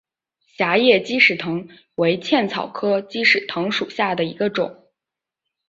[0.57, 4.89] 狭叶鸡矢藤为茜草科鸡矢藤属下的一个种。